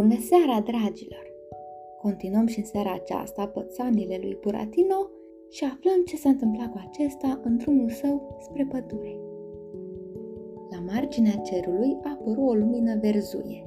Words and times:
Bună 0.00 0.18
seara, 0.30 0.60
dragilor! 0.60 1.26
Continuăm 2.00 2.46
și 2.46 2.58
în 2.58 2.64
seara 2.64 2.92
aceasta 2.92 3.46
pățanile 3.46 4.18
lui 4.22 4.38
Buratino 4.40 5.00
și 5.50 5.64
aflăm 5.64 6.04
ce 6.04 6.16
s-a 6.16 6.28
întâmplat 6.28 6.70
cu 6.70 6.80
acesta 6.88 7.40
în 7.44 7.56
drumul 7.56 7.90
său 7.90 8.36
spre 8.40 8.66
pădure. 8.70 9.18
La 10.70 10.92
marginea 10.92 11.36
cerului 11.36 11.98
a 12.02 12.10
apărut 12.10 12.48
o 12.48 12.54
lumină 12.54 12.98
verzuie. 13.00 13.66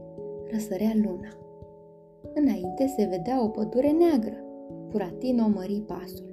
Răsărea 0.52 0.91
luna. 0.95 1.30
Înainte 2.34 2.88
se 2.88 3.07
vedea 3.09 3.43
o 3.43 3.47
pădure 3.47 3.91
neagră. 3.91 4.38
Buratino 4.90 5.48
mări 5.48 5.84
pasul. 5.88 6.29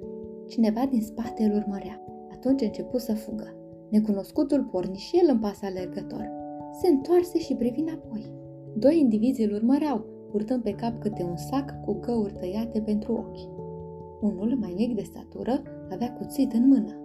Cineva 0.47 0.85
din 0.89 1.01
spate 1.01 1.43
îl 1.43 1.53
urmărea. 1.55 2.05
Atunci 2.31 2.61
începu 2.61 2.97
să 2.97 3.13
fugă. 3.13 3.55
Necunoscutul 3.89 4.63
porni 4.63 4.97
și 4.97 5.17
el 5.17 5.27
în 5.29 5.39
pas 5.39 5.61
alergător. 5.61 6.29
Se 6.81 6.87
întoarse 6.87 7.39
și 7.39 7.55
privi 7.55 7.79
înapoi. 7.79 8.39
Doi 8.73 8.99
indivizi 8.99 9.43
îl 9.43 9.53
urmăreau, 9.53 10.05
purtând 10.31 10.63
pe 10.63 10.71
cap 10.71 10.99
câte 10.99 11.23
un 11.23 11.37
sac 11.37 11.81
cu 11.85 11.93
căuri 11.93 12.33
tăiate 12.33 12.81
pentru 12.81 13.13
ochi. 13.13 13.59
Unul, 14.21 14.57
mai 14.59 14.73
mic 14.77 14.95
de 14.95 15.01
statură, 15.01 15.61
avea 15.91 16.13
cuțit 16.13 16.53
în 16.53 16.67
mână. 16.67 16.99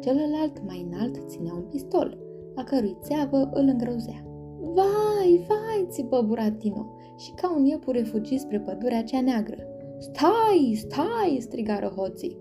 Celălalt, 0.00 0.62
mai 0.66 0.86
înalt, 0.90 1.28
ținea 1.28 1.52
un 1.54 1.64
pistol, 1.70 2.18
a 2.54 2.62
cărui 2.62 2.96
țeavă 3.02 3.50
îl 3.52 3.68
îngrozea. 3.68 4.26
Vai, 4.60 5.44
vai, 5.48 5.86
țipă 5.88 6.24
Buratino 6.26 6.86
și 7.16 7.32
ca 7.32 7.54
un 7.56 7.64
iepure 7.64 8.02
fugi 8.02 8.38
spre 8.38 8.60
pădurea 8.60 9.02
cea 9.02 9.20
neagră. 9.20 9.66
Stai, 9.98 10.74
stai, 10.74 11.36
strigară 11.40 11.86
hoții. 11.86 12.36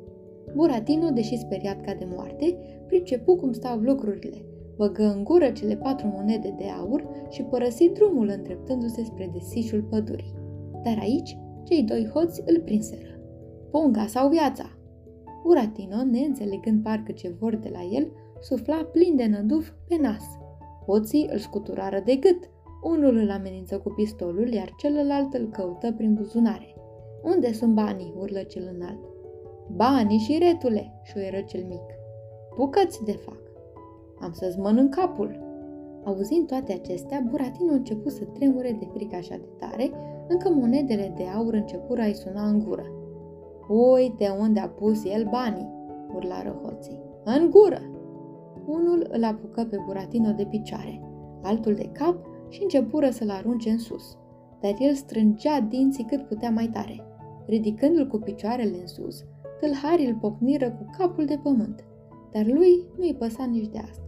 Buratino, 0.56 1.10
deși 1.10 1.38
speriat 1.38 1.82
ca 1.82 1.94
de 1.94 2.08
moarte, 2.16 2.58
pricepu 2.88 3.36
cum 3.36 3.52
stau 3.52 3.78
lucrurile 3.78 4.46
băgă 4.78 5.04
în 5.04 5.24
gură 5.24 5.50
cele 5.50 5.76
patru 5.76 6.08
monede 6.08 6.54
de 6.58 6.66
aur 6.80 7.08
și 7.30 7.44
părăsi 7.44 7.90
drumul 7.90 8.28
îndreptându-se 8.28 9.04
spre 9.04 9.30
desișul 9.34 9.82
pădurii. 9.82 10.34
Dar 10.84 10.98
aici, 11.00 11.38
cei 11.64 11.84
doi 11.84 12.10
hoți 12.14 12.42
îl 12.46 12.62
prinseră. 12.62 13.20
Punga 13.72 14.06
sau 14.06 14.30
viața! 14.30 14.70
Uratino, 15.44 16.04
neînțelegând 16.04 16.84
parcă 16.84 17.12
ce 17.12 17.36
vor 17.40 17.56
de 17.56 17.70
la 17.74 17.82
el, 17.92 18.12
sufla 18.40 18.90
plin 18.92 19.16
de 19.16 19.26
năduf 19.26 19.70
pe 19.88 19.96
nas. 20.02 20.24
Hoții 20.86 21.30
îl 21.32 21.38
scuturară 21.38 22.02
de 22.06 22.16
gât. 22.16 22.50
Unul 22.84 23.16
îl 23.16 23.30
amenință 23.30 23.78
cu 23.78 23.90
pistolul, 23.90 24.48
iar 24.48 24.74
celălalt 24.78 25.34
îl 25.34 25.50
căută 25.50 25.92
prin 25.92 26.14
buzunare. 26.14 26.76
Unde 27.24 27.54
sunt 27.54 27.74
banii?" 27.74 28.14
urlă 28.18 28.40
cel 28.40 28.76
înalt. 28.76 29.00
Banii 29.76 30.18
și 30.18 30.38
retule!" 30.38 31.02
șuieră 31.04 31.42
cel 31.42 31.64
mic. 31.68 31.84
Bucăți 32.58 33.04
de 33.04 33.12
fac. 33.12 33.45
Am 34.26 34.32
să-ți 34.32 34.60
mănânc 34.60 34.96
capul!" 34.96 35.44
Auzind 36.04 36.48
toate 36.48 36.74
acestea, 36.74 37.26
Buratino 37.30 37.72
a 37.72 37.76
început 37.76 38.12
să 38.12 38.24
tremure 38.24 38.78
de 38.80 38.88
frică 38.94 39.16
așa 39.16 39.36
de 39.36 39.50
tare, 39.60 39.92
încă 40.28 40.50
monedele 40.50 41.14
de 41.16 41.24
aur 41.36 41.54
începură 41.54 42.02
a-i 42.02 42.14
suna 42.14 42.48
în 42.48 42.60
gură. 42.60 42.86
Uite 43.68 44.36
unde 44.40 44.60
a 44.60 44.68
pus 44.68 45.06
el 45.06 45.28
banii!" 45.30 45.74
urlară 46.16 46.60
hoții. 46.64 47.00
În 47.24 47.50
gură! 47.50 47.82
Unul 48.66 49.08
îl 49.12 49.24
apucă 49.24 49.68
pe 49.70 49.78
Buratino 49.86 50.32
de 50.32 50.46
picioare, 50.50 51.02
altul 51.42 51.74
de 51.74 51.90
cap 51.92 52.18
și 52.50 52.62
începură 52.62 53.10
să-l 53.10 53.30
arunce 53.30 53.70
în 53.70 53.78
sus. 53.78 54.18
Dar 54.62 54.74
el 54.80 54.94
strângea 54.94 55.60
dinții 55.60 56.04
cât 56.04 56.22
putea 56.22 56.50
mai 56.50 56.70
tare. 56.74 57.04
Ridicându-l 57.46 58.08
cu 58.08 58.18
picioarele 58.18 58.78
în 58.80 58.88
sus, 58.88 59.24
tâlharii 59.60 60.08
îl 60.08 60.16
pocniră 60.16 60.72
cu 60.72 60.86
capul 60.98 61.26
de 61.26 61.40
pământ. 61.44 61.84
Dar 62.32 62.46
lui 62.46 62.84
nu-i 62.98 63.16
păsa 63.16 63.46
nici 63.46 63.68
de 63.68 63.78
asta. 63.78 64.04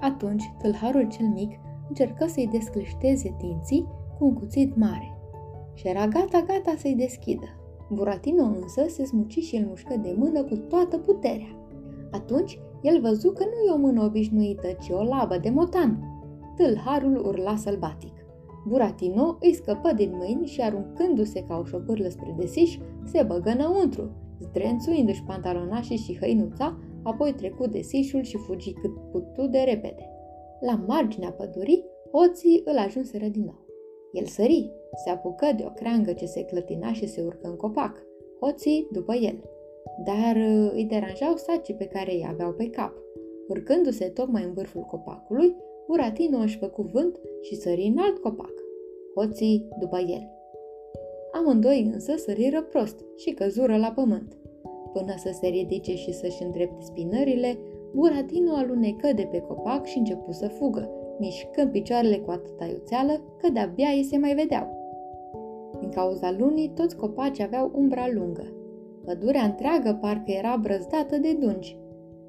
Atunci, 0.00 0.42
tâlharul 0.58 1.08
cel 1.08 1.26
mic 1.26 1.50
încercă 1.88 2.26
să-i 2.26 2.48
desclășteze 2.52 3.36
dinții 3.38 3.86
cu 4.18 4.24
un 4.24 4.34
cuțit 4.34 4.76
mare 4.76 5.16
și 5.74 5.88
era 5.88 6.06
gata-gata 6.06 6.74
să-i 6.78 6.94
deschidă. 6.94 7.46
Buratino 7.90 8.44
însă 8.44 8.84
se 8.88 9.04
smuci 9.04 9.38
și 9.38 9.56
îl 9.56 9.66
mușcă 9.66 9.96
de 10.02 10.14
mână 10.18 10.42
cu 10.42 10.56
toată 10.56 10.98
puterea. 10.98 11.58
Atunci, 12.10 12.58
el 12.82 13.00
văzu 13.00 13.30
că 13.32 13.44
nu 13.44 13.68
e 13.68 13.74
o 13.74 13.78
mână 13.86 14.04
obișnuită, 14.04 14.68
ci 14.80 14.88
o 14.90 15.02
labă 15.02 15.38
de 15.38 15.50
motan. 15.50 15.98
Tâlharul 16.56 17.26
urla 17.26 17.56
sălbatic. 17.56 18.12
Buratino 18.66 19.36
îi 19.40 19.54
scăpă 19.54 19.92
din 19.92 20.12
mâini 20.14 20.46
și 20.46 20.60
aruncându-se 20.60 21.44
ca 21.48 21.58
o 21.58 21.64
șopârlă 21.64 22.08
spre 22.08 22.34
desiș, 22.38 22.78
se 23.04 23.22
băgă 23.22 23.50
înăuntru, 23.50 24.10
zdrențuindu-și 24.40 25.22
pantalonașii 25.22 25.96
și 25.96 26.18
hăinuța, 26.20 26.78
apoi 27.06 27.32
trecu 27.32 27.66
de 27.66 27.80
sișul 27.80 28.22
și 28.22 28.36
fugi 28.36 28.72
cât 28.72 28.90
putu 29.10 29.46
de 29.46 29.58
repede. 29.58 30.10
La 30.60 30.84
marginea 30.86 31.30
pădurii, 31.30 31.84
hoții 32.12 32.62
îl 32.64 32.76
ajunseră 32.76 33.26
din 33.26 33.44
nou. 33.44 33.64
El 34.12 34.24
sări, 34.24 34.70
se 35.04 35.10
apucă 35.10 35.46
de 35.56 35.64
o 35.66 35.70
creangă 35.70 36.12
ce 36.12 36.26
se 36.26 36.44
clătina 36.44 36.92
și 36.92 37.06
se 37.06 37.22
urcă 37.22 37.48
în 37.48 37.56
copac, 37.56 38.02
hoții 38.40 38.88
după 38.92 39.14
el. 39.14 39.42
Dar 40.04 40.36
uh, 40.36 40.70
îi 40.72 40.84
deranjau 40.84 41.36
sacii 41.36 41.74
pe 41.74 41.84
care 41.84 42.12
îi 42.12 42.26
aveau 42.28 42.52
pe 42.52 42.70
cap. 42.70 42.92
Urcându-se 43.48 44.08
tocmai 44.08 44.42
în 44.42 44.52
vârful 44.52 44.82
copacului, 44.82 45.56
Buratino 45.86 46.38
își 46.38 46.58
făcu 46.58 46.82
vânt 46.82 47.20
și 47.40 47.54
sări 47.54 47.86
în 47.86 47.98
alt 47.98 48.18
copac. 48.18 48.52
Hoții 49.14 49.68
după 49.78 49.98
el. 49.98 50.30
Amândoi 51.32 51.90
însă 51.92 52.16
săriră 52.16 52.62
prost 52.62 53.04
și 53.16 53.30
căzură 53.30 53.76
la 53.76 53.92
pământ. 53.94 54.36
Până 54.96 55.14
să 55.16 55.30
se 55.32 55.46
ridice 55.46 55.94
și 55.94 56.12
să-și 56.12 56.42
îndrepte 56.42 56.84
spinările, 56.84 57.58
Buratino 57.94 58.54
alunecă 58.54 59.12
de 59.14 59.28
pe 59.30 59.40
copac 59.40 59.84
și 59.84 59.98
începu 59.98 60.32
să 60.32 60.48
fugă, 60.48 60.90
mișcând 61.18 61.70
picioarele 61.70 62.16
cu 62.16 62.30
atâta 62.30 62.64
iuțeală 62.64 63.12
că 63.12 63.50
de-abia 63.52 63.88
ei 63.88 64.02
se 64.02 64.18
mai 64.18 64.34
vedeau. 64.34 64.66
Din 65.80 65.88
cauza 65.88 66.34
lunii, 66.38 66.72
toți 66.74 66.96
copacii 66.96 67.44
aveau 67.44 67.70
umbra 67.74 68.06
lungă. 68.14 68.52
Pădurea 69.04 69.42
întreagă 69.42 69.98
parcă 70.00 70.30
era 70.30 70.58
brăzdată 70.62 71.16
de 71.18 71.36
dungi. 71.40 71.78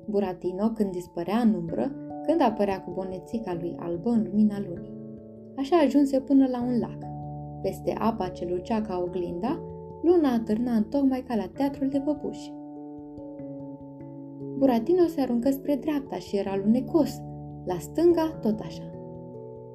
Buratino, 0.06 0.70
când 0.70 0.92
dispărea 0.92 1.38
în 1.38 1.54
umbră, 1.54 1.92
când 2.26 2.42
apărea 2.42 2.82
cu 2.82 2.92
bonețica 2.92 3.58
lui 3.60 3.76
albă 3.80 4.10
în 4.10 4.24
lumina 4.30 4.58
lunii. 4.68 4.98
Așa 5.56 5.76
ajunse 5.76 6.20
până 6.20 6.48
la 6.52 6.62
un 6.62 6.80
lac. 6.80 6.98
Peste 7.62 7.94
apa 7.98 8.28
ce 8.28 8.46
lucea 8.50 8.82
ca 8.82 9.04
oglinda, 9.08 9.62
luna 10.02 10.34
atârna 10.34 10.86
tocmai 10.90 11.24
ca 11.28 11.36
la 11.36 11.50
teatrul 11.54 11.88
de 11.88 12.00
păpuși. 12.00 12.56
Buratino 14.57 15.06
se 15.07 15.22
aruncă 15.22 15.50
spre 15.50 15.75
dreapta 15.75 16.16
și 16.16 16.38
era 16.38 16.56
lunecos, 16.63 17.22
la 17.66 17.78
stânga 17.79 18.38
tot 18.41 18.59
așa. 18.59 18.91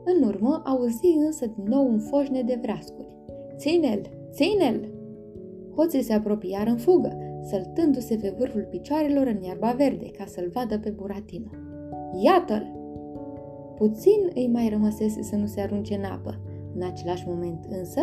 În 0.04 0.28
urmă 0.28 0.62
auzi 0.64 1.14
însă 1.26 1.46
din 1.46 1.64
nou 1.64 1.88
un 1.88 1.98
foșne 1.98 2.42
de 2.42 2.58
vreascuri. 2.62 3.08
Ține-l! 3.56 4.00
Ține-l! 4.30 4.90
Hoții 5.76 6.02
se 6.02 6.12
apropiară 6.12 6.70
în 6.70 6.76
fugă, 6.76 7.18
săltându-se 7.42 8.16
pe 8.16 8.34
vârful 8.38 8.66
picioarelor 8.70 9.26
în 9.26 9.42
iarba 9.42 9.74
verde 9.76 10.10
ca 10.18 10.24
să-l 10.26 10.50
vadă 10.52 10.78
pe 10.78 10.90
Buratino. 10.90 11.50
Iată-l! 12.22 12.80
Puțin 13.76 14.30
îi 14.34 14.48
mai 14.48 14.68
rămăsese 14.68 15.22
să 15.22 15.36
nu 15.36 15.46
se 15.46 15.60
arunce 15.60 15.94
în 15.94 16.04
apă. 16.04 16.40
În 16.74 16.82
același 16.82 17.24
moment 17.28 17.64
însă, 17.68 18.00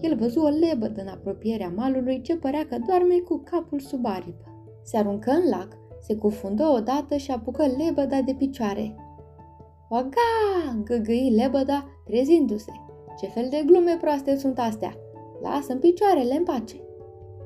el 0.00 0.16
văzu 0.16 0.40
o 0.40 0.48
lebădă 0.48 1.00
în 1.00 1.08
apropierea 1.08 1.72
malului 1.76 2.20
ce 2.20 2.36
părea 2.36 2.66
că 2.68 2.76
doarme 2.86 3.14
cu 3.14 3.42
capul 3.44 3.78
sub 3.78 4.06
aripă. 4.06 4.44
Se 4.82 4.96
aruncă 4.96 5.30
în 5.30 5.48
lac, 5.50 5.68
se 6.06 6.16
cufundă 6.16 6.64
odată 6.76 7.16
și 7.16 7.30
apucă 7.30 7.64
lebăda 7.66 8.20
de 8.20 8.34
picioare. 8.38 8.94
Oaga! 9.88 10.82
găgăi 10.84 11.34
lebăda, 11.36 11.84
trezindu-se. 12.04 12.72
Ce 13.18 13.26
fel 13.26 13.46
de 13.50 13.62
glume 13.66 13.96
proaste 14.00 14.36
sunt 14.36 14.58
astea? 14.58 14.96
lasă 15.42 15.72
în 15.72 15.78
picioarele 15.78 16.36
în 16.36 16.44
pace. 16.44 16.76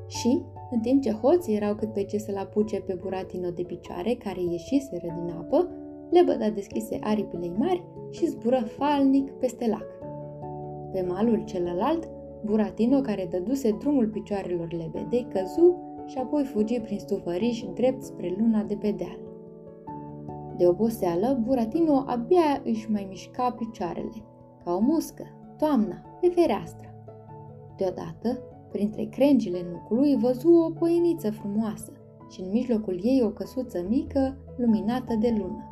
Și, 0.06 0.42
în 0.70 0.80
timp 0.80 1.02
ce 1.02 1.10
hoții 1.10 1.54
erau 1.54 1.74
cât 1.74 1.92
pe 1.92 2.04
ce 2.04 2.18
să-l 2.18 2.36
apuce 2.36 2.80
pe 2.80 2.98
Buratino 3.00 3.50
de 3.50 3.62
picioare, 3.62 4.14
care 4.14 4.40
ieșiseră 4.50 5.14
din 5.18 5.34
apă, 5.38 5.68
lebăda 6.10 6.50
deschise 6.50 6.98
aripile 7.00 7.52
mari 7.56 7.84
și 8.10 8.26
zbură 8.26 8.64
falnic 8.66 9.30
peste 9.30 9.66
lac. 9.68 9.86
Pe 10.92 11.04
malul 11.08 11.42
celălalt, 11.44 12.08
Buratino, 12.44 13.00
care 13.00 13.28
dăduse 13.30 13.76
drumul 13.78 14.08
picioarelor 14.08 14.72
lebedei, 14.72 15.26
căzu 15.32 15.89
și 16.06 16.18
apoi 16.18 16.44
fugi 16.44 16.80
prin 16.80 16.98
stufăriș 16.98 17.64
drept 17.74 18.02
spre 18.02 18.34
luna 18.38 18.62
de 18.62 18.74
pe 18.74 18.90
deal. 18.90 19.18
De 20.56 20.66
oboseală, 20.66 21.40
Buratino 21.44 22.04
abia 22.06 22.62
își 22.64 22.90
mai 22.90 23.06
mișca 23.08 23.50
picioarele, 23.50 24.24
ca 24.64 24.74
o 24.74 24.80
muscă, 24.80 25.24
toamna, 25.58 26.18
pe 26.20 26.28
fereastră. 26.28 26.88
Deodată, 27.76 28.38
printre 28.72 29.04
crengile 29.04 29.66
nucului, 29.72 30.16
văzu 30.16 30.52
o 30.52 30.70
poieniță 30.70 31.30
frumoasă 31.30 31.92
și 32.30 32.40
în 32.40 32.50
mijlocul 32.50 33.00
ei 33.02 33.22
o 33.24 33.30
căsuță 33.30 33.84
mică, 33.88 34.36
luminată 34.56 35.14
de 35.14 35.34
lună. 35.38 35.68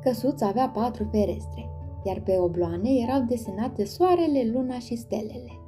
Căsuța 0.00 0.46
avea 0.46 0.68
patru 0.68 1.04
ferestre, 1.10 1.70
iar 2.04 2.20
pe 2.20 2.38
obloane 2.38 2.90
erau 2.90 3.24
desenate 3.28 3.84
soarele, 3.84 4.50
luna 4.52 4.78
și 4.78 4.96
stelele. 4.96 5.58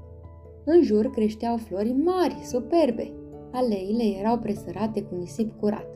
În 0.65 0.83
jur 0.83 1.11
creșteau 1.11 1.57
flori 1.57 1.93
mari, 1.93 2.41
superbe. 2.45 3.13
Aleile 3.53 4.05
erau 4.19 4.39
presărate 4.39 5.03
cu 5.03 5.15
nisip 5.15 5.61
curat. 5.61 5.87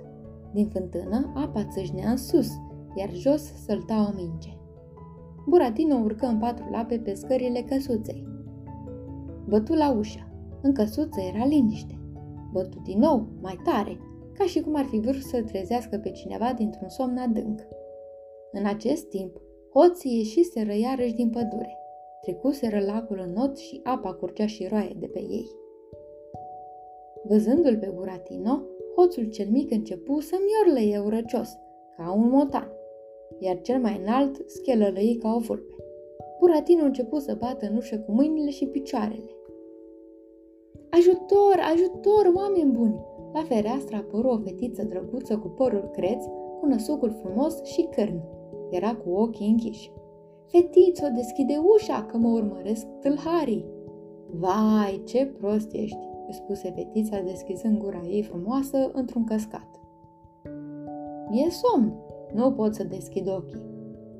Din 0.53 0.69
fântână, 0.69 1.33
apa 1.35 1.65
țâșnea 1.65 2.11
în 2.11 2.17
sus, 2.17 2.49
iar 2.95 3.11
jos 3.13 3.43
sălta 3.43 4.13
o 4.13 4.17
minge. 4.17 4.59
Buratino 5.47 5.97
urcă 5.97 6.27
în 6.27 6.39
patru 6.39 6.65
lape 6.71 6.99
pe 6.99 7.15
scările 7.15 7.61
căsuței. 7.61 8.27
Bătu 9.49 9.75
la 9.75 9.93
ușă. 9.93 10.29
În 10.63 10.73
căsuță 10.73 11.21
era 11.35 11.45
liniște. 11.45 11.99
Bătu 12.53 12.81
din 12.85 12.99
nou, 12.99 13.27
mai 13.41 13.61
tare, 13.65 13.99
ca 14.33 14.45
și 14.45 14.61
cum 14.61 14.75
ar 14.77 14.85
fi 14.85 15.01
vrut 15.01 15.23
să 15.23 15.43
trezească 15.43 15.97
pe 15.97 16.11
cineva 16.11 16.53
dintr-un 16.53 16.89
somn 16.89 17.17
adânc. 17.17 17.61
În 18.53 18.67
acest 18.67 19.09
timp, 19.09 19.37
hoții 19.75 20.17
ieșiseră 20.17 20.75
iarăși 20.75 21.15
din 21.15 21.31
pădure. 21.31 21.77
Trecuseră 22.21 22.81
lacul 22.81 23.23
în 23.27 23.33
not 23.33 23.59
și 23.59 23.81
apa 23.85 24.13
curgea 24.13 24.47
și 24.47 24.67
roaie 24.67 24.97
de 24.99 25.07
pe 25.07 25.19
ei. 25.19 25.47
Văzându-l 27.23 27.79
pe 27.79 27.93
Buratino, 27.95 28.63
hoțul 28.97 29.25
cel 29.25 29.47
mic 29.51 29.71
începu 29.71 30.21
să 30.21 30.37
miorlăie 30.47 30.99
urăcios, 30.99 31.49
ca 31.97 32.13
un 32.13 32.29
motan, 32.29 32.73
iar 33.39 33.61
cel 33.61 33.81
mai 33.81 34.01
înalt 34.03 34.51
schelălăi 34.51 35.19
ca 35.23 35.35
o 35.35 35.39
vulpe. 35.39 35.75
Buratino 36.41 36.85
începu 36.85 37.19
să 37.19 37.37
bată 37.39 37.67
în 37.67 37.77
ușă 37.77 37.99
cu 37.99 38.13
mâinile 38.13 38.51
și 38.51 38.67
picioarele. 38.67 39.31
Ajutor, 40.91 41.57
ajutor, 41.73 42.33
oameni 42.35 42.71
buni! 42.73 43.09
La 43.33 43.43
fereastră 43.43 43.97
apăru 43.97 44.29
o 44.29 44.39
fetiță 44.39 44.83
drăguță 44.83 45.39
cu 45.39 45.49
părul 45.49 45.91
creț, 45.93 46.25
cu 46.61 46.67
năsucul 46.67 47.11
frumos 47.23 47.63
și 47.63 47.89
cărn. 47.91 48.21
Era 48.71 48.95
cu 48.95 49.11
ochii 49.11 49.49
închiși. 49.49 49.93
Fetițo, 50.47 51.07
deschide 51.15 51.61
ușa, 51.75 52.05
că 52.05 52.17
mă 52.17 52.29
urmăresc 52.29 52.87
tâlharii. 53.01 53.67
Vai, 54.31 55.03
ce 55.05 55.27
prost 55.27 55.73
ești, 55.73 55.97
îi 55.97 56.10
spuse 56.33 56.71
fetița 56.71 57.21
deschizând 57.21 57.79
gura 57.79 58.01
ei 58.09 58.23
frumoasă 58.23 58.91
într-un 58.93 59.25
căscat. 59.25 59.81
Mie 61.31 61.51
somn, 61.51 61.93
nu 62.35 62.53
pot 62.53 62.75
să 62.75 62.85
deschid 62.85 63.29
ochii. 63.29 63.69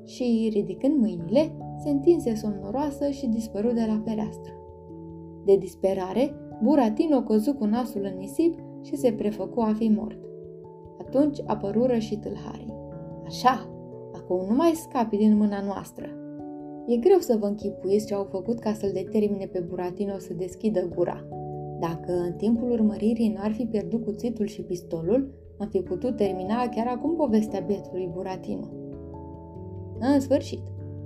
Și, 0.05 0.49
ridicând 0.53 0.99
mâinile, 0.99 1.51
se 1.83 1.89
întinse 1.89 2.35
somnoroasă 2.35 3.09
și 3.09 3.27
dispăru 3.27 3.71
de 3.71 3.85
la 3.87 4.01
fereastră. 4.05 4.53
De 5.45 5.55
disperare, 5.55 6.35
Buratino 6.63 7.21
căzu 7.21 7.53
cu 7.53 7.65
nasul 7.65 8.09
în 8.11 8.17
nisip 8.17 8.59
și 8.81 8.95
se 8.95 9.13
prefăcu 9.13 9.59
a 9.59 9.73
fi 9.77 9.87
mort. 9.87 10.19
Atunci 10.99 11.37
apărură 11.45 11.97
și 11.97 12.17
tâlharii. 12.17 12.73
Așa, 13.25 13.69
acum 14.13 14.45
nu 14.47 14.55
mai 14.55 14.71
scapi 14.73 15.17
din 15.17 15.37
mâna 15.37 15.61
noastră. 15.61 16.05
E 16.87 16.97
greu 16.97 17.19
să 17.19 17.37
vă 17.39 17.45
închipuiți 17.45 18.05
ce 18.05 18.13
au 18.13 18.23
făcut 18.23 18.59
ca 18.59 18.73
să-l 18.73 18.91
determine 18.93 19.45
pe 19.45 19.59
Buratino 19.59 20.17
să 20.17 20.33
deschidă 20.33 20.89
gura. 20.95 21.27
Dacă 21.81 22.11
în 22.11 22.33
timpul 22.33 22.71
urmăririi 22.71 23.29
n-ar 23.29 23.51
fi 23.51 23.65
pierdut 23.65 24.03
cuțitul 24.03 24.45
și 24.45 24.61
pistolul, 24.61 25.33
am 25.57 25.67
fi 25.67 25.79
putut 25.79 26.15
termina 26.15 26.69
chiar 26.69 26.87
acum 26.87 27.15
povestea 27.15 27.59
bietului 27.59 28.09
Buratino. 28.13 28.67
În 29.99 30.19
sfârșit, 30.19 30.61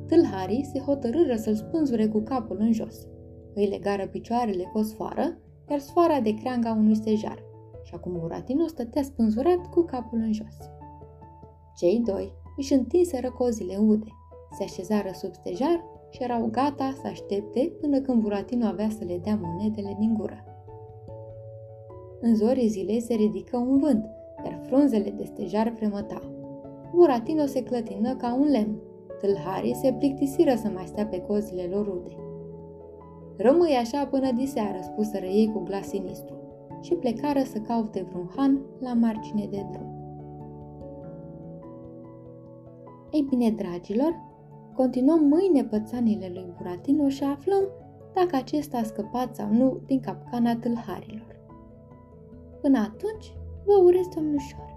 tâlharii 0.07 0.69
se 0.73 0.79
hotărâră 0.79 1.35
să-l 1.35 1.55
spânzure 1.55 2.07
cu 2.07 2.19
capul 2.19 2.57
în 2.59 2.71
jos. 2.71 3.07
Îi 3.53 3.65
legară 3.67 4.07
picioarele 4.07 4.63
cu 4.63 4.77
o 4.77 4.81
sfoară, 4.81 5.37
iar 5.69 5.79
sfoara 5.79 6.19
de 6.19 6.33
creanga 6.33 6.71
unui 6.71 6.95
stejar 6.95 7.43
și 7.83 7.93
acum 7.93 8.17
Buratino 8.19 8.67
stătea 8.67 9.03
spânzurat 9.03 9.69
cu 9.69 9.81
capul 9.81 10.17
în 10.17 10.33
jos. 10.33 10.57
Cei 11.75 12.01
doi 12.05 12.31
își 12.57 12.73
întinseră 12.73 13.31
cozile 13.31 13.77
ude, 13.77 14.09
se 14.57 14.63
așezară 14.63 15.09
sub 15.13 15.33
stejar 15.33 15.83
și 16.09 16.23
erau 16.23 16.47
gata 16.51 16.93
să 17.01 17.07
aștepte 17.07 17.73
până 17.81 17.99
când 17.99 18.21
Buratino 18.21 18.65
avea 18.65 18.89
să 18.89 19.03
le 19.03 19.17
dea 19.23 19.39
monedele 19.41 19.95
din 19.99 20.13
gură. 20.13 20.54
În 22.25 22.35
zorii 22.35 22.67
zilei 22.67 22.99
se 23.01 23.13
ridică 23.13 23.57
un 23.57 23.77
vânt, 23.77 24.05
iar 24.43 24.59
frunzele 24.61 25.09
de 25.09 25.23
stejar 25.23 25.73
fremătau. 25.75 26.21
Buratino 26.93 27.45
se 27.45 27.63
clătină 27.63 28.15
ca 28.15 28.35
un 28.35 28.47
lemn. 28.51 28.75
Tâlharii 29.19 29.75
se 29.75 29.93
plictisiră 29.97 30.55
să 30.55 30.67
mai 30.73 30.85
stea 30.85 31.05
pe 31.05 31.21
cozile 31.21 31.63
lor 31.71 31.85
rude. 31.85 32.15
Rămâi 33.37 33.71
așa 33.71 34.05
până 34.05 34.31
diseară, 34.31 34.77
spuseră 34.81 35.25
ei 35.25 35.51
cu 35.53 35.59
glas 35.59 35.87
sinistru 35.87 36.35
și 36.81 36.93
plecară 36.93 37.39
să 37.43 37.59
caute 37.59 38.05
vreun 38.09 38.29
han 38.35 38.61
la 38.79 38.93
margine 38.93 39.47
de 39.51 39.65
drum. 39.71 39.93
Ei 43.11 43.25
bine, 43.29 43.49
dragilor, 43.49 44.13
continuăm 44.73 45.23
mâine 45.23 45.63
pățanile 45.63 46.31
lui 46.33 46.53
Buratino 46.57 47.09
și 47.09 47.23
aflăm 47.23 47.63
dacă 48.13 48.35
acesta 48.35 48.77
a 48.77 48.83
scăpat 48.83 49.35
sau 49.35 49.47
nu 49.51 49.77
din 49.85 49.99
capcana 49.99 50.55
tâlharilor. 50.55 51.34
Până 52.65 52.79
atunci, 52.79 53.33
vă 53.65 53.73
urez 53.73 54.05
somn 54.13 54.33
ușor. 54.33 54.74